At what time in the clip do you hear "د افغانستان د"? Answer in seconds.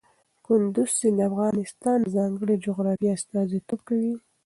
1.19-2.07